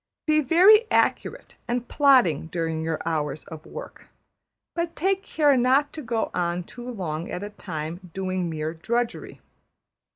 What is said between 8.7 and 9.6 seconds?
drudgery.